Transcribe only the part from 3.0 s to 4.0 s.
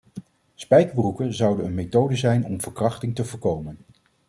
te voorkomen.